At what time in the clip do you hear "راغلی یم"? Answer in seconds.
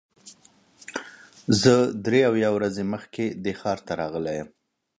4.01-4.49